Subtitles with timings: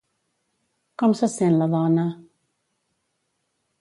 [1.03, 2.07] Com se sent la dona?